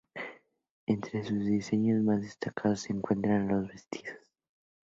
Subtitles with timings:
[0.87, 4.17] Entre sus diseños más destacados se encuentran los vestidos.